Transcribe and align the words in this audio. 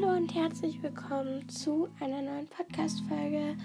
Hallo 0.00 0.16
und 0.16 0.34
herzlich 0.34 0.82
willkommen 0.82 1.46
zu 1.48 1.88
einer 2.00 2.22
neuen 2.22 2.46
Podcast-Folge. 2.46 3.56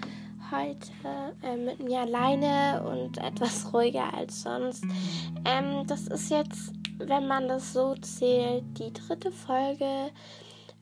Heute 0.50 1.34
äh, 1.42 1.56
mit 1.56 1.82
mir 1.82 2.00
alleine 2.00 2.82
und 2.82 3.18
etwas 3.24 3.72
ruhiger 3.72 4.12
als 4.12 4.42
sonst. 4.42 4.84
Ähm, 5.44 5.86
das 5.86 6.08
ist 6.08 6.30
jetzt, 6.30 6.72
wenn 6.98 7.26
man 7.26 7.48
das 7.48 7.72
so 7.72 7.94
zählt, 7.96 8.64
die 8.78 8.92
dritte 8.92 9.30
Folge, 9.30 10.10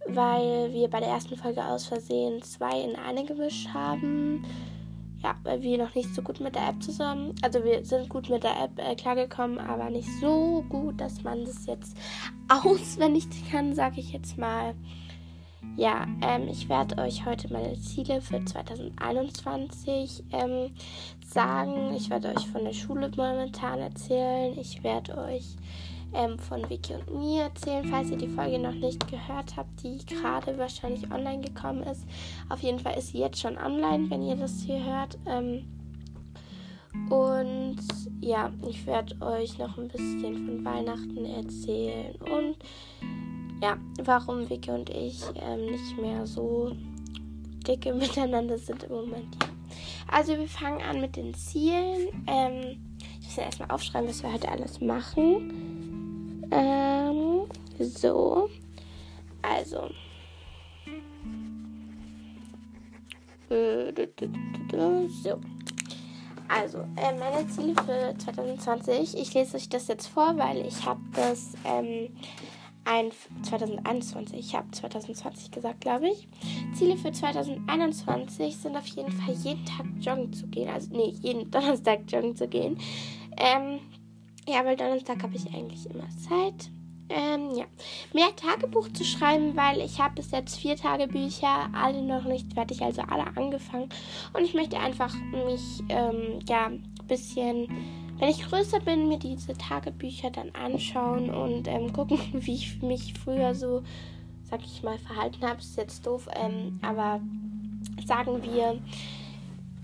weil 0.07 0.73
wir 0.73 0.89
bei 0.89 1.01
der 1.01 1.11
ersten 1.11 1.37
Folge 1.37 1.65
aus 1.65 1.87
Versehen 1.87 2.43
zwei 2.43 2.81
in 2.81 2.97
eine 2.97 3.25
gemischt 3.25 3.69
haben. 3.73 4.45
Ja, 5.23 5.37
weil 5.45 5.63
wir 5.63 5.79
noch 5.79 5.95
nicht 5.95 6.15
so 6.15 6.23
gut 6.23 6.41
mit 6.41 6.55
der 6.55 6.69
App 6.69 6.83
zusammen, 6.83 7.35
also 7.43 7.65
wir 7.65 7.85
sind 7.85 8.09
gut 8.09 8.29
mit 8.29 8.43
der 8.43 8.61
App 8.61 8.79
äh, 8.79 8.95
klargekommen, 8.95 9.59
aber 9.59 9.89
nicht 9.89 10.09
so 10.21 10.65
gut, 10.69 11.01
dass 11.01 11.23
man 11.23 11.45
das 11.45 11.67
jetzt 11.67 11.97
auswendig 12.49 13.27
kann, 13.51 13.75
sage 13.75 14.01
ich 14.01 14.13
jetzt 14.13 14.37
mal. 14.37 14.75
Ja, 15.77 16.07
ähm, 16.23 16.49
ich 16.49 16.69
werde 16.69 16.99
euch 16.99 17.27
heute 17.27 17.53
meine 17.53 17.79
Ziele 17.81 18.21
für 18.21 18.45
2021 18.45 20.25
ähm, 20.33 20.71
sagen. 21.27 21.95
Ich 21.97 22.11
werde 22.11 22.29
euch 22.29 22.47
von 22.49 22.65
der 22.65 22.73
Schule 22.73 23.11
momentan 23.17 23.81
erzählen. 23.81 24.57
Ich 24.59 24.85
werde 24.85 25.19
euch 25.19 25.57
ähm, 26.15 26.39
von 26.39 26.69
Vicky 26.71 26.95
und 26.95 27.19
mir 27.19 27.45
erzählen, 27.45 27.85
falls 27.91 28.11
ihr 28.11 28.17
die 28.17 28.29
Folge 28.29 28.59
noch 28.59 28.73
nicht 28.73 29.07
gehört 29.09 29.57
habt, 29.57 29.83
die 29.83 29.99
gerade 30.07 30.57
wahrscheinlich 30.59 31.11
online 31.11 31.41
gekommen 31.41 31.83
ist. 31.83 32.07
Auf 32.49 32.61
jeden 32.61 32.79
Fall 32.79 32.97
ist 32.97 33.09
sie 33.09 33.19
jetzt 33.19 33.41
schon 33.41 33.59
online, 33.59 34.09
wenn 34.11 34.23
ihr 34.23 34.37
das 34.37 34.63
hier 34.63 34.85
hört. 34.85 35.19
Ähm, 35.27 35.65
und 37.11 37.79
ja, 38.21 38.53
ich 38.69 38.87
werde 38.87 39.21
euch 39.21 39.59
noch 39.59 39.77
ein 39.77 39.89
bisschen 39.89 40.47
von 40.47 40.65
Weihnachten 40.65 41.25
erzählen 41.25 42.15
und 42.17 42.57
ja, 43.63 43.77
warum 44.03 44.49
Vicky 44.49 44.71
und 44.71 44.91
ich 44.91 45.23
ähm, 45.37 45.67
nicht 45.67 45.99
mehr 45.99 46.27
so 46.27 46.73
dicke 47.67 47.93
miteinander 47.95 48.59
sind 48.59 48.85
im 48.85 48.93
Moment. 48.93 49.35
Ja. 49.43 49.49
Also 50.11 50.37
wir 50.37 50.49
fangen 50.49 50.83
an 50.83 51.01
mit 51.01 51.17
den 51.17 51.35
Zielen. 51.35 52.09
Ähm, 52.27 52.79
ich 53.21 53.27
muss 53.27 53.37
ja 53.37 53.45
erstmal 53.45 53.71
aufschreiben, 53.71 54.09
was 54.09 54.23
wir 54.23 54.33
heute 54.33 54.49
alles 54.49 54.81
machen. 54.81 56.45
Ähm, 56.51 57.47
so. 57.79 58.49
Also. 59.43 59.91
So. 65.23 65.41
Also, 66.49 66.79
äh, 66.97 67.13
meine 67.19 67.47
Ziele 67.49 67.75
für 67.75 68.15
2020. 68.19 69.17
Ich 69.17 69.35
lese 69.35 69.57
euch 69.57 69.69
das 69.69 69.89
jetzt 69.89 70.07
vor, 70.07 70.37
weil 70.37 70.67
ich 70.67 70.85
habe 70.85 71.01
das 71.15 71.55
ähm, 71.65 72.11
ein 72.85 73.11
2021. 73.43 74.39
Ich 74.39 74.55
habe 74.55 74.71
2020 74.71 75.51
gesagt, 75.51 75.81
glaube 75.81 76.09
ich. 76.09 76.29
Ziele 76.75 76.97
für 76.97 77.13
2021 77.13 78.57
sind 78.57 78.77
auf 78.77 78.87
jeden 78.87 79.13
Fall 79.13 79.35
jeden 79.35 79.65
Tag 79.65 79.87
joggen 80.01 80.33
zu 80.33 80.47
gehen. 80.47 80.69
Also, 80.69 80.95
nee, 80.95 81.15
jeden 81.21 81.51
Donnerstag 81.51 82.01
joggen 82.09 82.37
zu 82.37 82.49
gehen. 82.49 82.79
Ähm, 83.37 83.81
ja, 84.47 84.65
weil 84.65 84.77
Donnerstag 84.77 85.23
habe 85.23 85.37
ich 85.37 85.47
eigentlich 85.55 85.89
immer 85.91 86.09
Zeit. 86.17 86.71
Ähm, 87.09 87.51
ja. 87.55 87.65
Mehr 88.15 88.35
Tagebuch 88.35 88.89
zu 88.93 89.05
schreiben, 89.05 89.57
weil 89.57 89.81
ich 89.81 90.01
habe 90.01 90.15
bis 90.15 90.31
jetzt 90.31 90.57
vier 90.57 90.77
Tagebücher, 90.77 91.69
alle 91.75 92.03
noch 92.03 92.25
nicht 92.25 92.55
fertig, 92.55 92.81
also 92.83 93.03
alle 93.03 93.27
angefangen. 93.37 93.91
Und 94.33 94.43
ich 94.43 94.55
möchte 94.55 94.79
einfach 94.79 95.15
mich, 95.47 95.83
ähm, 95.91 96.41
ja, 96.49 96.67
ein 96.67 96.83
bisschen 97.07 97.69
wenn 98.19 98.29
ich 98.29 98.49
größer 98.49 98.81
bin, 98.81 99.09
mir 99.09 99.19
diese 99.19 99.55
Tagebücher 99.55 100.31
dann 100.31 100.51
anschauen 100.51 101.31
und 101.31 101.69
ähm, 101.69 101.93
gucken, 101.93 102.19
wie 102.33 102.55
ich 102.55 102.83
mich 102.83 103.15
früher 103.15 103.55
so, 103.55 103.83
sag 104.43 104.61
ich 104.65 104.83
mal, 104.83 104.99
verhalten 104.99 105.47
habe. 105.47 105.61
Ist 105.61 105.77
jetzt 105.77 106.07
doof, 106.07 106.29
ähm, 106.35 106.79
aber 106.83 107.21
sagen 108.07 108.43
wir, 108.43 108.81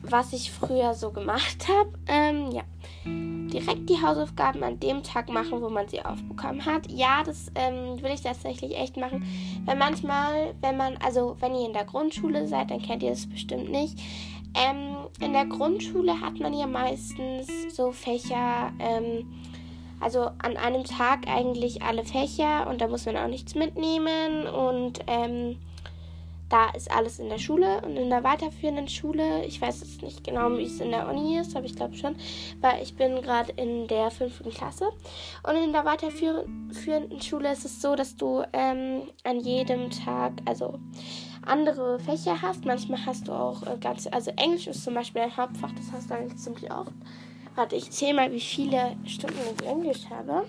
was 0.02 0.32
ich 0.32 0.50
früher 0.50 0.94
so 0.94 1.10
gemacht 1.10 1.66
habe. 1.69 1.90
Ähm, 2.06 2.50
ja. 2.52 2.62
Direkt 3.04 3.90
die 3.90 4.00
Hausaufgaben 4.00 4.62
an 4.62 4.78
dem 4.78 5.02
Tag 5.02 5.28
machen, 5.28 5.60
wo 5.60 5.69
man 5.69 5.88
sie 5.88 6.04
aufbekommen 6.04 6.64
hat. 6.64 6.90
Ja, 6.90 7.22
das 7.24 7.50
ähm, 7.54 8.00
will 8.02 8.12
ich 8.12 8.22
tatsächlich 8.22 8.76
echt 8.76 8.96
machen. 8.96 9.24
Weil 9.64 9.76
manchmal, 9.76 10.54
wenn 10.60 10.76
man, 10.76 10.96
also 10.98 11.36
wenn 11.40 11.54
ihr 11.54 11.66
in 11.66 11.72
der 11.72 11.84
Grundschule 11.84 12.46
seid, 12.46 12.70
dann 12.70 12.80
kennt 12.80 13.02
ihr 13.02 13.10
das 13.10 13.26
bestimmt 13.26 13.70
nicht. 13.70 13.98
Ähm, 14.55 15.09
in 15.21 15.33
der 15.33 15.47
Grundschule 15.47 16.21
hat 16.21 16.41
man 16.41 16.55
ja 16.55 16.66
meistens 16.66 17.75
so 17.75 17.93
Fächer, 17.93 18.72
ähm, 18.78 19.27
also 20.00 20.31
an 20.38 20.56
einem 20.56 20.84
Tag 20.84 21.28
eigentlich 21.28 21.83
alle 21.83 22.05
Fächer 22.05 22.69
und 22.69 22.81
da 22.81 22.88
muss 22.88 23.06
man 23.06 23.16
auch 23.16 23.28
nichts 23.28 23.55
mitnehmen 23.55 24.47
und 24.47 25.00
ähm, 25.06 25.59
da 26.50 26.69
ist 26.71 26.91
alles 26.91 27.19
in 27.19 27.28
der 27.28 27.38
Schule 27.38 27.81
und 27.83 27.97
in 27.97 28.11
der 28.11 28.25
weiterführenden 28.25 28.88
Schule, 28.88 29.44
ich 29.44 29.61
weiß 29.61 29.81
jetzt 29.81 30.03
nicht 30.03 30.25
genau, 30.25 30.50
wie 30.59 30.65
es 30.65 30.81
in 30.81 30.91
der 30.91 31.09
Uni 31.09 31.38
ist, 31.38 31.56
aber 31.56 31.65
ich 31.65 31.77
glaube 31.77 31.94
schon, 31.94 32.16
weil 32.61 32.83
ich 32.83 32.97
bin 32.97 33.22
gerade 33.22 33.53
in 33.53 33.87
der 33.87 34.11
fünften 34.11 34.50
Klasse. 34.50 34.91
Und 35.44 35.56
in 35.56 35.72
der 35.72 35.84
weiterführenden 35.84 37.22
Schule 37.22 37.53
ist 37.53 37.65
es 37.65 37.81
so, 37.81 37.94
dass 37.94 38.16
du 38.16 38.43
ähm, 38.53 39.03
an 39.25 39.41
jedem 39.41 39.91
Tag, 39.91 40.33
also 40.44 40.78
andere 41.47 41.99
Fächer 42.00 42.43
hast. 42.43 42.65
Manchmal 42.65 43.06
hast 43.06 43.28
du 43.28 43.32
auch 43.32 43.62
äh, 43.62 43.78
ganz, 43.81 44.09
also 44.09 44.32
Englisch 44.32 44.67
ist 44.67 44.84
zum 44.84 44.94
Beispiel 44.94 45.22
ein 45.22 45.37
Hauptfach, 45.37 45.72
das 45.72 45.93
hast 45.93 46.11
du 46.11 46.15
eigentlich 46.15 46.37
ziemlich 46.37 46.71
oft. 46.71 46.93
Warte, 47.55 47.77
ich 47.77 47.91
zähle 47.91 48.15
mal, 48.15 48.32
wie 48.32 48.41
viele 48.41 48.97
Stunden 49.05 49.38
ich 49.59 49.67
Englisch 49.67 50.09
habe. 50.11 50.44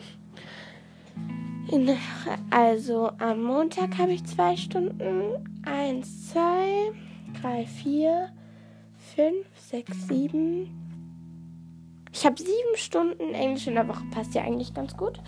Also 2.50 3.12
am 3.18 3.44
Montag 3.44 3.98
habe 3.98 4.12
ich 4.12 4.26
zwei 4.26 4.58
Stunden. 4.58 5.62
Eins, 5.64 6.32
zwei, 6.32 6.92
drei, 7.42 7.66
vier, 7.66 8.30
fünf, 9.16 9.48
sechs, 9.56 10.08
sieben. 10.08 10.70
Ich 12.12 12.26
habe 12.26 12.36
sieben 12.38 12.76
Stunden 12.76 13.34
Englisch 13.34 13.68
in 13.68 13.76
der 13.76 13.88
Woche. 13.88 14.04
Passt 14.12 14.36
ja 14.36 14.42
eigentlich 14.42 14.74
ganz 14.74 14.96
gut. 14.98 15.20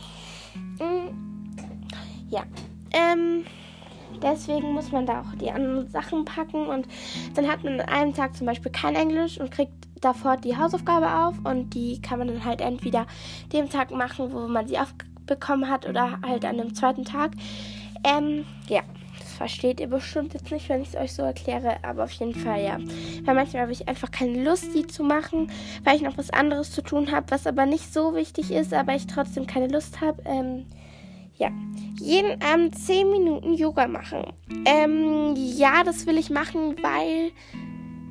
Mm, 0.80 1.52
ja. 2.30 2.44
Ähm. 2.92 3.46
Deswegen 4.22 4.74
muss 4.74 4.92
man 4.92 5.06
da 5.08 5.22
auch 5.22 5.36
die 5.36 5.50
anderen 5.52 5.90
Sachen 5.90 6.24
packen 6.24 6.68
und 6.68 6.88
dann 7.34 7.48
hat 7.48 7.64
man 7.64 7.82
an 7.82 7.90
einem 7.90 8.14
Tag 8.14 8.38
zum 8.38 8.46
Beispiel 8.46 8.72
kein 8.72 8.96
Englisch 8.96 9.40
und 9.40 9.50
kriegt 9.52 9.74
davor 10.02 10.38
die 10.38 10.56
Hausaufgabe 10.56 11.26
auf 11.26 11.36
und 11.44 11.74
die 11.74 12.02
kann 12.02 12.20
man 12.20 12.28
dann 12.28 12.46
halt 12.46 12.62
entweder 12.62 13.08
dem 13.52 13.70
Tag 13.70 13.92
machen, 13.92 14.32
wo 14.32 14.48
man 14.48 14.68
sie 14.68 14.78
aufbekommen 15.24 15.70
hat 15.70 15.88
oder 15.88 16.20
halt 16.26 16.46
an 16.46 16.58
dem 16.58 16.74
zweiten 16.74 17.06
Tag. 17.06 17.32
Ähm, 18.04 18.46
ja, 18.68 18.82
das 19.20 19.34
versteht 19.34 19.80
ihr 19.80 19.88
bestimmt 19.88 20.34
jetzt 20.34 20.52
nicht, 20.52 20.68
wenn 20.70 20.82
ich 20.82 20.90
es 20.90 20.96
euch 20.96 21.14
so 21.14 21.24
erkläre, 21.24 21.78
aber 21.84 22.04
auf 22.04 22.12
jeden 22.12 22.36
Fall 22.36 22.62
ja. 22.62 22.78
Weil 23.24 23.36
manchmal 23.36 23.64
habe 23.64 23.72
ich 23.72 23.88
einfach 23.88 24.12
keine 24.12 24.44
Lust, 24.44 24.76
die 24.76 24.86
zu 24.86 25.04
machen, 25.04 25.50
weil 25.84 25.96
ich 25.96 26.02
noch 26.02 26.18
was 26.18 26.30
anderes 26.30 26.72
zu 26.72 26.82
tun 26.82 27.12
habe, 27.12 27.28
was 27.30 27.48
aber 27.48 27.66
nicht 27.66 27.94
so 27.94 28.16
wichtig 28.16 28.52
ist, 28.52 28.74
aber 28.74 28.96
ich 28.96 29.08
trotzdem 29.08 29.48
keine 29.48 29.68
Lust 29.68 30.02
habe. 30.02 30.22
Ähm, 30.26 30.66
ja, 31.36 31.50
jeden 32.00 32.42
Abend 32.44 32.78
10 32.78 33.10
Minuten 33.10 33.54
Yoga 33.54 33.88
machen. 33.88 34.34
Ähm, 34.66 35.34
ja, 35.36 35.84
das 35.84 36.06
will 36.06 36.18
ich 36.18 36.30
machen, 36.30 36.76
weil, 36.82 37.32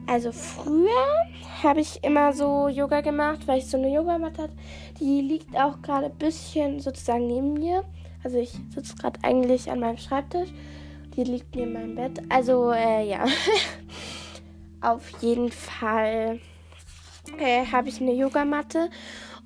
also 0.07 0.33
früher 0.33 1.27
habe 1.63 1.81
ich 1.81 2.03
immer 2.03 2.33
so 2.33 2.69
Yoga 2.69 3.01
gemacht, 3.01 3.47
weil 3.47 3.59
ich 3.59 3.67
so 3.67 3.77
eine 3.77 3.93
Yogamatte 3.93 4.43
hatte. 4.43 4.57
Die 5.01 5.21
liegt 5.21 5.57
auch 5.57 5.81
gerade 5.83 6.07
ein 6.07 6.19
bisschen 6.19 6.81
sozusagen 6.81 7.27
neben 7.27 7.55
mir. 7.55 7.85
Also 8.25 8.39
ich 8.39 8.53
sitze 8.75 8.97
gerade 8.97 9.21
eigentlich 9.23 9.71
an 9.71 9.81
meinem 9.81 9.99
Schreibtisch. 9.99 10.51
Die 11.17 11.25
liegt 11.25 11.55
neben 11.55 11.73
meinem 11.73 11.95
Bett. 11.95 12.21
Also, 12.29 12.73
äh, 12.73 13.09
ja. 13.09 13.25
Auf 14.81 15.09
jeden 15.21 15.51
Fall 15.53 16.41
äh, 17.39 17.65
habe 17.67 17.89
ich 17.89 18.01
eine 18.01 18.13
Yogamatte 18.13 18.91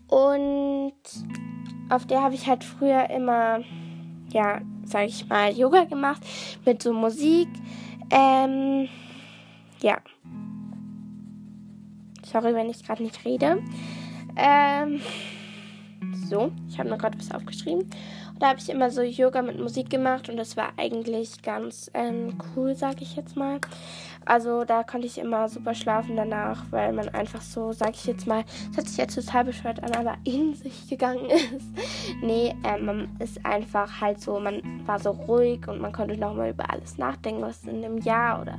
und 0.09 0.95
auf 1.91 2.07
der 2.07 2.23
habe 2.23 2.35
ich 2.35 2.47
halt 2.47 2.65
früher 2.65 3.11
immer, 3.11 3.61
ja, 4.31 4.61
sag 4.85 5.07
ich 5.07 5.29
mal, 5.29 5.53
Yoga 5.53 5.85
gemacht 5.85 6.23
mit 6.65 6.83
so 6.83 6.93
Musik. 6.93 7.49
Ähm, 8.11 8.89
ja. 9.83 9.99
Sorry, 12.33 12.55
wenn 12.55 12.69
ich 12.69 12.83
gerade 12.83 13.05
nicht 13.05 13.25
rede. 13.25 13.63
Ähm, 14.37 15.01
so, 16.29 16.51
ich 16.69 16.79
habe 16.79 16.89
noch 16.89 16.99
gerade 16.99 17.17
was 17.19 17.31
aufgeschrieben. 17.31 17.89
Da 18.39 18.49
habe 18.49 18.59
ich 18.59 18.69
immer 18.69 18.91
so 18.91 19.01
Yoga 19.03 19.41
mit 19.41 19.59
Musik 19.59 19.89
gemacht 19.89 20.29
und 20.29 20.37
das 20.37 20.57
war 20.57 20.73
eigentlich 20.77 21.43
ganz 21.43 21.91
ähm, 21.95 22.37
cool, 22.55 22.75
sag 22.75 23.01
ich 23.01 23.17
jetzt 23.17 23.37
mal. 23.37 23.61
Also 24.27 24.65
da 24.65 24.83
konnte 24.83 25.07
ich 25.07 25.19
immer 25.19 25.49
super 25.49 25.73
schlafen 25.75 26.17
danach, 26.17 26.65
weil 26.71 26.93
man 26.93 27.09
einfach 27.11 27.41
so, 27.41 27.73
sag 27.73 27.95
ich 27.95 28.05
jetzt 28.07 28.27
mal, 28.27 28.45
das 28.69 28.79
hat 28.79 28.89
sich 28.89 28.99
jetzt 28.99 29.15
total 29.15 29.45
bescheuert 29.45 29.83
an, 29.83 29.93
aber 29.95 30.17
in 30.25 30.55
sich 30.55 30.89
gegangen 30.89 31.27
ist. 31.31 31.67
nee, 32.21 32.55
ähm, 32.65 32.85
man 32.85 33.17
ist 33.21 33.45
einfach 33.47 34.01
halt 34.01 34.21
so, 34.21 34.39
man 34.41 34.61
war 34.85 34.99
so 34.99 35.11
ruhig 35.11 35.67
und 35.69 35.81
man 35.81 35.93
konnte 35.93 36.19
nochmal 36.19 36.51
über 36.51 36.71
alles 36.71 36.99
nachdenken, 36.99 37.41
was 37.41 37.65
in 37.65 37.83
dem 37.83 37.99
Jahr 37.99 38.43
oder 38.43 38.59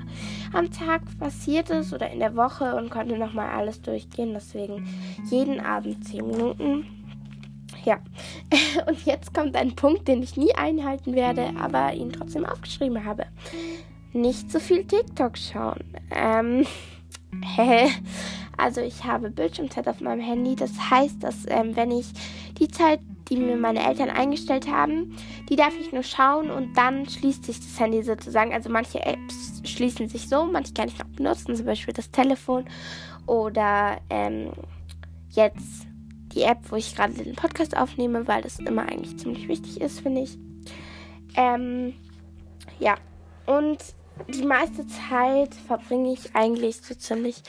am 0.53 0.71
Tag 0.71 1.01
passiert 1.19 1.69
ist 1.69 1.93
oder 1.93 2.09
in 2.09 2.19
der 2.19 2.35
Woche 2.35 2.75
und 2.75 2.89
konnte 2.89 3.17
nochmal 3.17 3.49
alles 3.49 3.81
durchgehen. 3.81 4.33
Deswegen 4.33 4.87
jeden 5.29 5.59
Abend 5.59 6.03
10 6.07 6.25
Minuten 6.25 6.96
ja. 7.87 7.99
Und 8.87 9.05
jetzt 9.05 9.33
kommt 9.33 9.55
ein 9.55 9.75
Punkt, 9.75 10.07
den 10.07 10.21
ich 10.21 10.35
nie 10.35 10.53
einhalten 10.53 11.15
werde, 11.15 11.53
aber 11.57 11.93
ihn 11.93 12.11
trotzdem 12.11 12.45
aufgeschrieben 12.45 13.05
habe. 13.05 13.25
Nicht 14.13 14.51
so 14.51 14.59
viel 14.59 14.83
TikTok 14.83 15.37
schauen. 15.37 15.83
Ähm, 16.11 16.65
hä? 17.55 17.87
Also 18.57 18.81
ich 18.81 19.05
habe 19.05 19.29
Bildschirmzeit 19.29 19.87
auf 19.87 20.01
meinem 20.01 20.19
Handy. 20.19 20.55
Das 20.55 20.71
heißt, 20.89 21.23
dass 21.23 21.45
ähm, 21.47 21.75
wenn 21.75 21.91
ich 21.91 22.07
die 22.59 22.67
Zeit, 22.67 22.99
die 23.29 23.37
mir 23.37 23.55
meine 23.55 23.85
Eltern 23.87 24.09
eingestellt 24.09 24.69
haben, 24.69 25.15
die 25.49 25.55
darf 25.55 25.73
ich 25.79 25.93
nur 25.93 26.03
schauen 26.03 26.49
und 26.49 26.75
dann 26.75 27.07
schließt 27.07 27.45
sich 27.45 27.59
das 27.59 27.79
Handy 27.79 28.03
sozusagen. 28.03 28.53
Also 28.53 28.69
manche 28.69 29.05
Apps 29.05 29.61
schließen 29.63 30.09
sich 30.09 30.27
so, 30.27 30.45
manche 30.45 30.73
kann 30.73 30.89
ich 30.89 30.97
noch 30.97 31.07
benutzen, 31.07 31.55
zum 31.55 31.65
Beispiel 31.65 31.93
das 31.93 32.11
Telefon 32.11 32.65
oder 33.27 33.97
ähm, 34.09 34.51
jetzt 35.29 35.86
die 36.37 36.43
App, 36.43 36.59
wo 36.69 36.75
ich 36.75 36.95
gerade 36.95 37.13
den 37.13 37.35
Podcast 37.35 37.75
aufnehme, 37.75 38.27
weil 38.27 38.41
das 38.41 38.59
immer 38.59 38.83
eigentlich 38.83 39.17
ziemlich 39.17 39.47
wichtig 39.47 39.81
ist, 39.81 40.01
finde 40.01 40.21
ich. 40.21 40.37
Ähm, 41.35 41.93
ja, 42.79 42.95
und 43.45 43.77
die 44.27 44.45
meiste 44.45 44.85
Zeit 44.87 45.53
verbringe 45.67 46.11
ich 46.13 46.35
eigentlich 46.35 46.77
so 46.77 46.95
ziemlich 46.95 47.41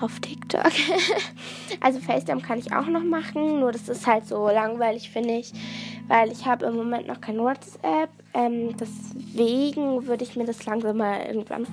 auf 0.00 0.18
TikTok. 0.20 0.64
also 1.80 2.00
FaceTime 2.00 2.40
kann 2.40 2.58
ich 2.58 2.72
auch 2.72 2.86
noch 2.86 3.04
machen, 3.04 3.60
nur 3.60 3.72
das 3.72 3.88
ist 3.88 4.06
halt 4.06 4.26
so 4.26 4.46
langweilig, 4.48 5.10
finde 5.10 5.34
ich, 5.34 5.52
weil 6.08 6.32
ich 6.32 6.46
habe 6.46 6.66
im 6.66 6.76
Moment 6.76 7.06
noch 7.06 7.20
kein 7.20 7.38
WhatsApp. 7.38 8.10
Ähm, 8.32 8.76
deswegen 8.76 10.06
würde 10.06 10.24
ich 10.24 10.36
mir 10.36 10.44
das 10.44 10.64
langsam 10.64 10.98
mal 10.98 11.20
irgendwann 11.26 11.66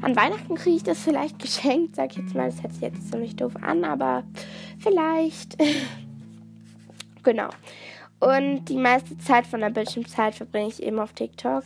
an 0.00 0.16
Weihnachten 0.16 0.54
kriege 0.54 0.76
ich 0.76 0.84
das 0.84 1.00
vielleicht 1.00 1.38
geschenkt, 1.42 1.96
sag 1.96 2.12
ich 2.12 2.18
jetzt 2.18 2.34
mal. 2.34 2.50
Das 2.50 2.62
hört 2.62 2.72
sich 2.72 2.82
jetzt 2.82 3.10
ziemlich 3.10 3.36
doof 3.36 3.52
an, 3.60 3.84
aber 3.84 4.22
vielleicht. 4.84 5.56
genau. 7.22 7.48
Und 8.20 8.66
die 8.66 8.76
meiste 8.76 9.18
Zeit 9.18 9.46
von 9.46 9.60
der 9.60 9.70
Bildschirmzeit 9.70 10.34
verbringe 10.34 10.68
ich 10.68 10.82
eben 10.82 10.98
auf 10.98 11.12
TikTok. 11.12 11.64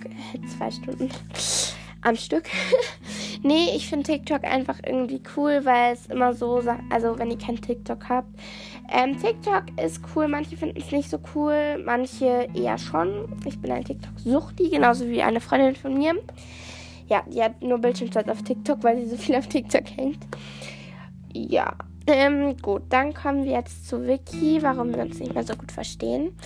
Zwei 0.56 0.70
Stunden 0.70 1.10
am 2.02 2.16
Stück. 2.16 2.44
nee, 3.42 3.70
ich 3.76 3.88
finde 3.88 4.10
TikTok 4.10 4.44
einfach 4.44 4.78
irgendwie 4.84 5.20
cool, 5.36 5.60
weil 5.64 5.92
es 5.92 6.06
immer 6.06 6.34
so, 6.34 6.62
also 6.90 7.18
wenn 7.18 7.30
ihr 7.30 7.38
kein 7.38 7.60
TikTok 7.60 8.08
habt, 8.08 8.28
ähm, 8.90 9.20
TikTok 9.20 9.64
ist 9.80 10.00
cool, 10.16 10.28
manche 10.28 10.56
finden 10.56 10.80
es 10.80 10.90
nicht 10.90 11.10
so 11.10 11.20
cool, 11.34 11.80
manche 11.84 12.48
eher 12.54 12.78
schon. 12.78 13.36
Ich 13.44 13.60
bin 13.60 13.70
ein 13.70 13.84
TikTok-Suchti, 13.84 14.70
genauso 14.70 15.06
wie 15.08 15.22
eine 15.22 15.40
Freundin 15.40 15.76
von 15.76 15.94
mir. 15.94 16.14
Ja, 17.06 17.22
die 17.26 17.42
hat 17.42 17.62
nur 17.62 17.78
Bildschirmzeit 17.78 18.28
auf 18.28 18.42
TikTok, 18.42 18.82
weil 18.82 18.98
sie 19.00 19.10
so 19.10 19.16
viel 19.16 19.36
auf 19.36 19.46
TikTok 19.46 19.84
hängt. 19.96 20.26
Ja, 21.32 21.74
ähm, 22.08 22.56
gut, 22.58 22.82
dann 22.88 23.14
kommen 23.14 23.44
wir 23.44 23.52
jetzt 23.52 23.88
zu 23.88 24.06
Vicky, 24.06 24.62
warum 24.62 24.94
wir 24.94 25.02
uns 25.02 25.18
nicht 25.18 25.34
mehr 25.34 25.44
so 25.44 25.54
gut 25.54 25.72
verstehen. 25.72 26.36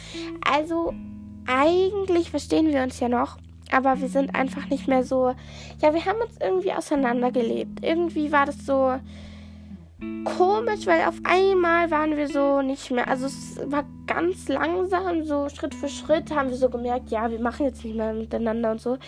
Also, 0.45 0.93
eigentlich 1.47 2.31
verstehen 2.31 2.67
wir 2.73 2.83
uns 2.83 3.01
ja 3.01 3.09
noch, 3.09 3.39
aber 3.71 4.01
wir 4.01 4.09
sind 4.09 4.35
einfach 4.35 4.69
nicht 4.69 4.89
mehr 4.89 5.05
so. 5.05 5.35
Ja, 5.81 5.95
wir 5.95 6.05
haben 6.05 6.21
uns 6.21 6.37
irgendwie 6.41 6.73
auseinandergelebt. 6.73 7.85
Irgendwie 7.85 8.33
war 8.33 8.47
das 8.47 8.65
so 8.65 8.95
komisch, 10.25 10.87
weil 10.87 11.07
auf 11.07 11.21
einmal 11.25 11.91
waren 11.91 12.17
wir 12.17 12.29
so 12.29 12.63
nicht 12.63 12.91
mehr. 12.91 13.09
Also, 13.09 13.27
es 13.27 13.61
war 13.65 13.85
ganz 14.07 14.49
langsam, 14.49 15.25
so 15.25 15.49
Schritt 15.49 15.75
für 15.75 15.89
Schritt 15.89 16.35
haben 16.35 16.51
wir 16.51 16.57
so 16.57 16.69
gemerkt, 16.69 17.11
ja, 17.11 17.31
wir 17.31 17.41
machen 17.41 17.67
jetzt 17.67 17.85
nicht 17.85 17.97
mehr 17.97 18.13
miteinander 18.13 18.73
und 18.73 18.81
so. 18.81 18.99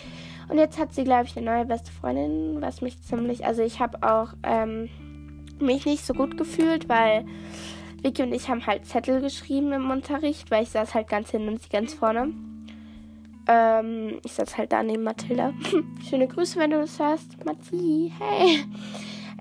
Und 0.47 0.57
jetzt 0.57 0.79
hat 0.79 0.93
sie, 0.93 1.03
glaube 1.03 1.25
ich, 1.25 1.35
eine 1.35 1.45
neue 1.45 1.65
beste 1.65 1.91
Freundin, 1.91 2.61
was 2.61 2.81
mich 2.81 3.01
ziemlich. 3.01 3.45
Also, 3.45 3.61
ich 3.61 3.79
habe 3.79 3.97
auch. 4.01 4.33
Ähm, 4.43 4.89
mich 5.61 5.85
nicht 5.85 6.05
so 6.05 6.13
gut 6.13 6.37
gefühlt, 6.37 6.89
weil 6.89 7.25
Vicky 8.01 8.23
und 8.23 8.33
ich 8.33 8.49
haben 8.49 8.65
halt 8.65 8.85
Zettel 8.85 9.21
geschrieben 9.21 9.71
im 9.73 9.89
Unterricht, 9.89 10.51
weil 10.51 10.63
ich 10.63 10.69
saß 10.69 10.93
halt 10.93 11.07
ganz 11.07 11.31
hinten 11.31 11.49
und 11.49 11.61
sie 11.61 11.69
ganz 11.69 11.93
vorne. 11.93 12.33
Ähm, 13.47 14.19
ich 14.23 14.33
saß 14.33 14.57
halt 14.57 14.71
da 14.71 14.83
neben 14.83 15.03
Mathilda. 15.03 15.53
Schöne 16.09 16.27
Grüße, 16.27 16.59
wenn 16.59 16.71
du 16.71 16.81
das 16.81 16.99
hörst. 16.99 17.45
Matti, 17.45 18.11
hey. 18.17 18.63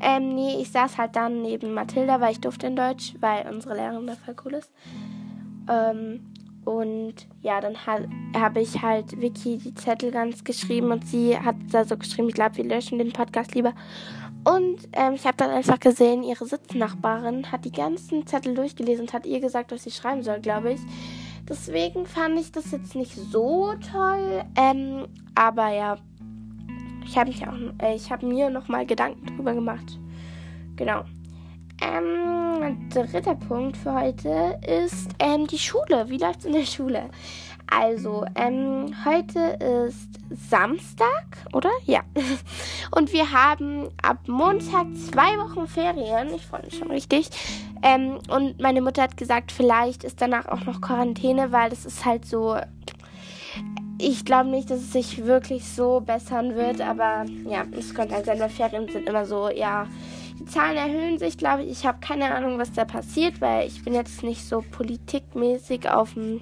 Ähm, 0.01 0.35
nee, 0.35 0.61
ich 0.61 0.71
saß 0.71 0.99
halt 0.99 1.17
dann 1.17 1.43
neben 1.43 1.73
Mathilda, 1.73 2.21
weil 2.21 2.33
ich 2.33 2.41
durfte 2.41 2.67
in 2.67 2.77
Deutsch, 2.77 3.15
weil 3.21 3.47
unsere 3.51 3.75
Lehrerin 3.75 4.07
da 4.07 4.15
voll 4.15 4.37
cool 4.45 4.55
ist. 4.55 4.73
Ähm, 5.69 6.21
und 6.65 7.15
ja, 7.43 7.61
dann 7.61 7.77
habe 7.87 8.61
ich 8.61 8.81
halt 8.83 9.21
Vicky 9.21 9.59
die 9.59 9.75
Zettel 9.75 10.11
ganz 10.11 10.45
geschrieben 10.45 10.91
und 10.91 11.07
sie 11.07 11.39
hat 11.39 11.57
da 11.71 11.85
so 11.85 11.97
geschrieben, 11.97 12.29
ich 12.29 12.35
glaube, 12.35 12.57
wir 12.57 12.65
löschen 12.65 12.99
den 12.99 13.13
Podcast 13.13 13.55
lieber. 13.55 13.75
Und 14.45 14.89
ähm, 14.93 15.15
ich 15.15 15.27
habe 15.27 15.37
dann 15.39 15.51
einfach 15.51 15.81
gesehen, 15.81 16.23
ihre 16.23 16.45
Sitznachbarin 16.45 17.51
hat 17.51 17.65
die 17.65 17.73
ganzen 17.73 18.27
Zettel 18.27 18.55
durchgelesen 18.55 19.07
und 19.07 19.13
hat 19.13 19.27
ihr 19.27 19.41
gesagt, 19.41 19.73
was 19.73 19.85
sie 19.85 19.91
schreiben 19.91 20.23
soll, 20.23 20.41
glaube 20.41 20.73
ich. 20.73 20.81
Deswegen 21.49 22.07
fand 22.07 22.39
ich 22.39 22.53
das 22.53 22.71
jetzt 22.71 22.95
nicht 22.95 23.15
so 23.15 23.75
toll. 23.93 24.45
Ähm, 24.57 25.07
aber 25.35 25.69
ja, 25.69 25.97
ich 27.07 27.17
habe 27.17 27.31
äh, 27.79 27.99
habe 27.99 28.27
mir 28.27 28.51
noch 28.51 28.69
mal 28.69 28.87
Gedanken 28.87 29.27
drüber 29.27 29.55
gemacht. 29.55 29.99
Genau. 30.77 31.05
Ähm, 31.83 32.89
dritter 32.89 33.35
Punkt 33.35 33.77
für 33.77 33.95
heute 33.95 34.59
ist 34.67 35.11
ähm, 35.19 35.47
die 35.47 35.59
Schule. 35.59 36.09
Wie 36.09 36.19
läuft 36.19 36.41
es 36.41 36.45
in 36.47 36.53
der 36.53 36.65
Schule? 36.65 37.11
Also, 37.67 38.25
ähm, 38.35 38.95
heute 39.05 39.41
ist 39.87 40.09
Samstag, 40.49 41.39
oder? 41.53 41.71
Ja. 41.87 42.01
Und 42.91 43.13
wir 43.13 43.33
haben 43.33 43.89
ab 44.03 44.19
Montag 44.27 44.87
zwei 45.11 45.39
Wochen 45.39 45.67
Ferien. 45.67 46.33
Ich 46.35 46.47
freue 46.47 46.63
mich 46.65 46.79
schon 46.79 46.91
richtig. 46.91 47.29
Ähm, 47.83 48.19
und 48.29 48.61
meine 48.61 48.81
Mutter 48.81 49.03
hat 49.03 49.17
gesagt, 49.19 49.53
vielleicht 49.53 50.05
ist 50.05 50.23
danach 50.23 50.47
auch 50.47 50.65
noch 50.65 50.81
Quarantäne, 50.81 51.53
weil 51.53 51.69
das 51.69 51.85
ist 51.85 52.05
halt 52.05 52.25
so. 52.25 52.57
Ich 53.99 54.25
glaube 54.25 54.49
nicht, 54.49 54.71
dass 54.71 54.81
es 54.81 54.93
sich 54.93 55.25
wirklich 55.25 55.69
so 55.69 56.01
bessern 56.01 56.57
wird, 56.57 56.81
aber 56.81 57.27
ja, 57.47 57.65
es 57.79 57.95
könnte 57.95 58.15
halt 58.15 58.25
sein, 58.27 58.41
weil 58.41 58.49
Ferien 58.49 58.89
sind 58.89 59.09
immer 59.09 59.25
so, 59.27 59.51
ja, 59.51 59.87
die 60.45 60.51
Zahlen 60.51 60.77
erhöhen 60.77 61.19
sich, 61.19 61.39
glaube 61.39 61.63
ich. 61.63 61.71
Ich 61.71 61.87
habe 61.87 61.99
keine 62.01 62.35
Ahnung, 62.35 62.59
was 62.59 62.73
da 62.73 62.85
passiert, 62.85 63.41
weil 63.41 63.67
ich 63.67 63.83
bin 63.85 63.95
jetzt 63.95 64.23
nicht 64.23 64.47
so 64.47 64.63
politikmäßig 64.71 65.89
auf 65.89 66.15
dem 66.15 66.41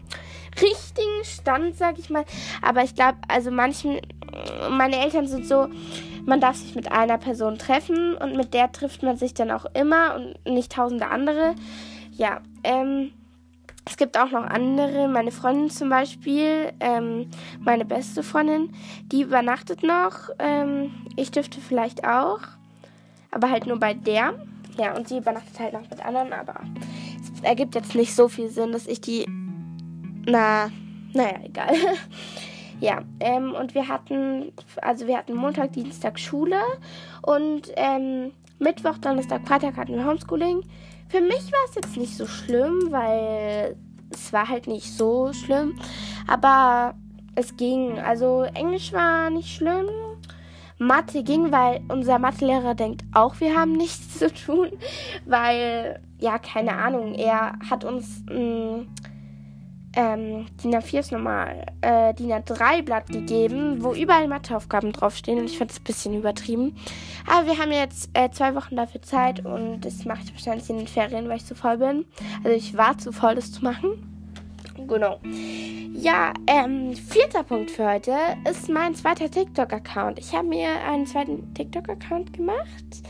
richtigen 0.60 1.24
Stand, 1.24 1.76
sag 1.76 1.98
ich 1.98 2.10
mal. 2.10 2.24
Aber 2.60 2.82
ich 2.82 2.94
glaube, 2.94 3.18
also 3.28 3.50
manchen, 3.50 4.00
meine 4.70 4.96
Eltern 4.96 5.26
sind 5.26 5.46
so, 5.46 5.68
man 6.24 6.40
darf 6.40 6.56
sich 6.56 6.74
mit 6.74 6.90
einer 6.90 7.18
Person 7.18 7.58
treffen 7.58 8.16
und 8.16 8.36
mit 8.36 8.54
der 8.54 8.72
trifft 8.72 9.02
man 9.02 9.16
sich 9.16 9.34
dann 9.34 9.50
auch 9.50 9.66
immer 9.74 10.16
und 10.16 10.52
nicht 10.52 10.72
tausende 10.72 11.08
andere. 11.08 11.54
Ja, 12.12 12.40
ähm, 12.64 13.12
es 13.84 13.96
gibt 13.96 14.18
auch 14.18 14.30
noch 14.30 14.44
andere, 14.44 15.08
meine 15.08 15.32
Freundin 15.32 15.70
zum 15.70 15.88
Beispiel, 15.88 16.72
ähm, 16.80 17.30
meine 17.60 17.84
beste 17.84 18.22
Freundin, 18.22 18.72
die 19.06 19.22
übernachtet 19.22 19.82
noch. 19.82 20.30
Ähm, 20.38 20.92
ich 21.16 21.30
dürfte 21.30 21.60
vielleicht 21.60 22.04
auch, 22.04 22.40
aber 23.32 23.50
halt 23.50 23.66
nur 23.66 23.80
bei 23.80 23.94
der. 23.94 24.34
Ja, 24.78 24.96
und 24.96 25.08
sie 25.08 25.18
übernachtet 25.18 25.58
halt 25.58 25.72
noch 25.74 25.90
mit 25.90 26.04
anderen, 26.04 26.32
aber 26.32 26.60
es 27.20 27.42
ergibt 27.42 27.74
jetzt 27.74 27.94
nicht 27.94 28.14
so 28.14 28.28
viel 28.28 28.48
Sinn, 28.48 28.72
dass 28.72 28.86
ich 28.86 29.00
die 29.00 29.26
na, 30.26 30.70
naja, 31.12 31.40
egal. 31.44 31.74
ja, 32.80 33.02
ähm, 33.20 33.54
und 33.54 33.74
wir 33.74 33.88
hatten, 33.88 34.52
also 34.80 35.06
wir 35.06 35.18
hatten 35.18 35.34
Montag, 35.34 35.72
Dienstag 35.72 36.18
Schule 36.18 36.60
und 37.22 37.72
ähm, 37.76 38.32
Mittwoch, 38.58 38.98
Donnerstag, 38.98 39.46
Freitag 39.46 39.76
hatten 39.76 39.96
wir 39.96 40.06
Homeschooling. 40.06 40.62
Für 41.08 41.20
mich 41.20 41.52
war 41.52 41.68
es 41.68 41.74
jetzt 41.74 41.96
nicht 41.96 42.16
so 42.16 42.26
schlimm, 42.26 42.88
weil 42.90 43.76
es 44.10 44.32
war 44.32 44.48
halt 44.48 44.66
nicht 44.66 44.96
so 44.96 45.32
schlimm, 45.32 45.78
aber 46.26 46.94
es 47.34 47.56
ging. 47.56 47.98
Also 47.98 48.44
Englisch 48.54 48.92
war 48.92 49.30
nicht 49.30 49.54
schlimm. 49.54 49.88
Mathe 50.86 51.22
ging, 51.22 51.52
weil 51.52 51.80
unser 51.88 52.18
Mathelehrer 52.18 52.74
denkt 52.74 53.02
auch, 53.12 53.40
wir 53.40 53.56
haben 53.56 53.72
nichts 53.72 54.18
zu 54.18 54.32
tun, 54.32 54.68
weil, 55.26 56.00
ja, 56.18 56.38
keine 56.38 56.76
Ahnung, 56.76 57.14
er 57.14 57.54
hat 57.68 57.84
uns 57.84 58.24
mh, 58.28 58.38
mm, 58.38 58.86
ähm, 59.94 60.46
DIN 60.62 60.74
A4 60.74 61.00
ist 61.00 61.12
normal, 61.12 61.66
äh, 61.82 62.14
DIN 62.14 62.32
A3 62.32 62.82
Blatt 62.82 63.08
gegeben, 63.08 63.82
wo 63.82 63.92
überall 63.92 64.26
Matheaufgaben 64.26 64.92
draufstehen 64.92 65.38
und 65.38 65.44
ich 65.44 65.58
fand 65.58 65.70
es 65.70 65.80
ein 65.80 65.84
bisschen 65.84 66.14
übertrieben. 66.14 66.76
Aber 67.26 67.46
wir 67.46 67.58
haben 67.58 67.72
jetzt 67.72 68.10
äh, 68.14 68.30
zwei 68.30 68.54
Wochen 68.54 68.76
dafür 68.76 69.02
Zeit 69.02 69.44
und 69.44 69.82
das 69.82 70.04
mache 70.04 70.20
ich 70.24 70.32
wahrscheinlich 70.32 70.70
in 70.70 70.78
den 70.78 70.86
Ferien, 70.86 71.28
weil 71.28 71.36
ich 71.36 71.46
zu 71.46 71.54
voll 71.54 71.78
bin. 71.78 72.06
Also 72.42 72.56
ich 72.56 72.76
war 72.76 72.96
zu 72.96 73.12
voll, 73.12 73.34
das 73.34 73.52
zu 73.52 73.62
machen. 73.62 74.11
Genau. 74.86 75.18
Ja, 75.94 76.32
ähm, 76.46 76.94
vierter 76.94 77.42
Punkt 77.42 77.70
für 77.70 77.88
heute 77.88 78.14
ist 78.50 78.68
mein 78.68 78.94
zweiter 78.94 79.30
TikTok-Account. 79.30 80.18
Ich 80.18 80.34
habe 80.34 80.48
mir 80.48 80.68
einen 80.84 81.06
zweiten 81.06 81.54
TikTok-Account 81.54 82.32
gemacht. 82.32 83.02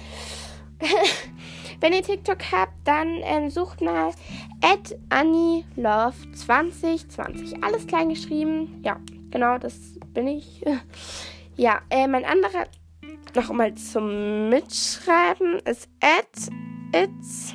Wenn 1.81 1.93
ihr 1.93 2.02
TikTok 2.02 2.38
habt, 2.52 2.73
dann 2.85 3.21
ähm, 3.23 3.50
sucht 3.50 3.81
mal 3.81 4.12
at 4.62 4.97
AnnieLove2020. 5.11 7.62
Alles 7.62 7.87
klein 7.87 8.09
geschrieben. 8.11 8.81
Ja, 8.85 9.00
genau, 9.31 9.59
das 9.59 9.99
bin 10.12 10.26
ich. 10.29 10.64
ja, 11.57 11.81
äh, 11.91 12.07
mein 12.07 12.25
anderer, 12.25 12.69
noch 13.35 13.52
mal 13.52 13.75
zum 13.75 14.49
Mitschreiben, 14.49 15.59
ist 15.61 15.88
at 16.00 16.50
its.my 16.95 17.52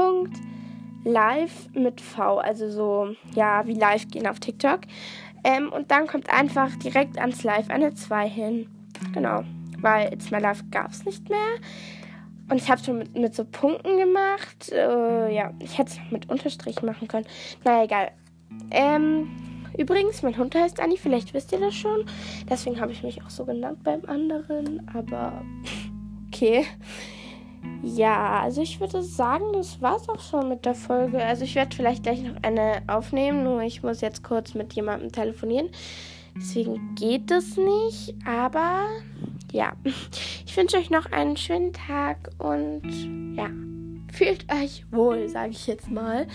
Punkt 0.00 0.38
live 1.04 1.68
mit 1.74 2.00
V, 2.00 2.38
also 2.38 2.70
so, 2.70 3.14
ja, 3.34 3.66
wie 3.66 3.74
live 3.74 4.08
gehen 4.08 4.26
auf 4.26 4.40
TikTok. 4.40 4.80
Ähm, 5.44 5.70
und 5.72 5.90
dann 5.90 6.06
kommt 6.06 6.30
einfach 6.30 6.74
direkt 6.76 7.18
ans 7.18 7.42
Live 7.44 7.68
eine 7.68 7.94
2 7.94 8.28
hin. 8.28 8.68
Genau, 9.12 9.42
weil 9.78 10.12
It's 10.12 10.30
My 10.30 10.38
Life 10.38 10.64
gab 10.70 10.90
es 10.90 11.04
nicht 11.04 11.28
mehr. 11.28 11.38
Und 12.50 12.56
ich 12.56 12.70
habe 12.70 12.82
schon 12.82 12.98
mit, 12.98 13.14
mit, 13.14 13.34
so 13.34 13.44
Punkten 13.44 13.98
gemacht. 13.98 14.72
Äh, 14.72 15.34
ja, 15.34 15.52
ich 15.60 15.78
hätte 15.78 15.92
es 15.92 15.98
mit 16.10 16.28
Unterstrich 16.28 16.82
machen 16.82 17.08
können. 17.08 17.26
Na 17.64 17.84
egal. 17.84 18.10
Ähm, 18.70 19.30
übrigens, 19.78 20.22
mein 20.22 20.36
Hund 20.36 20.54
heißt 20.54 20.80
Anni, 20.80 20.96
vielleicht 20.96 21.32
wisst 21.32 21.52
ihr 21.52 21.60
das 21.60 21.74
schon. 21.74 22.04
Deswegen 22.48 22.80
habe 22.80 22.92
ich 22.92 23.02
mich 23.02 23.22
auch 23.22 23.30
so 23.30 23.44
genannt 23.44 23.84
beim 23.84 24.04
anderen. 24.06 24.86
Aber 24.94 25.42
okay. 26.26 26.66
Ja, 27.82 28.40
also 28.40 28.62
ich 28.62 28.80
würde 28.80 29.02
sagen, 29.02 29.44
das 29.52 29.80
war's 29.80 30.08
auch 30.08 30.20
schon 30.20 30.48
mit 30.48 30.64
der 30.64 30.74
Folge. 30.74 31.22
Also 31.24 31.44
ich 31.44 31.54
werde 31.54 31.74
vielleicht 31.74 32.02
gleich 32.02 32.22
noch 32.22 32.42
eine 32.42 32.82
aufnehmen, 32.86 33.44
nur 33.44 33.62
ich 33.62 33.82
muss 33.82 34.00
jetzt 34.00 34.22
kurz 34.22 34.54
mit 34.54 34.72
jemandem 34.74 35.12
telefonieren. 35.12 35.70
Deswegen 36.36 36.94
geht 36.94 37.30
es 37.30 37.56
nicht. 37.56 38.14
Aber 38.26 38.86
ja, 39.52 39.72
ich 40.46 40.56
wünsche 40.56 40.76
euch 40.76 40.90
noch 40.90 41.06
einen 41.06 41.36
schönen 41.36 41.72
Tag 41.72 42.30
und 42.38 42.82
ja, 43.36 43.48
fühlt 44.12 44.44
euch 44.52 44.84
wohl, 44.90 45.28
sage 45.28 45.50
ich 45.50 45.66
jetzt 45.66 45.90
mal. 45.90 46.26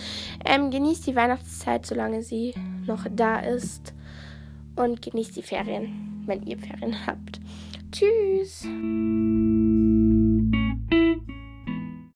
Ähm, 0.44 0.72
genießt 0.72 1.08
die 1.08 1.16
Weihnachtszeit, 1.16 1.86
solange 1.86 2.24
sie 2.24 2.54
noch 2.86 3.06
da 3.10 3.40
ist. 3.40 3.94
Und 4.76 5.02
genießt 5.02 5.38
die 5.38 5.44
Ferien, 5.44 6.24
wenn 6.26 6.44
ihr 6.44 6.58
Ferien 6.58 7.06
habt. 7.06 7.40
Tschüss. 7.92 8.68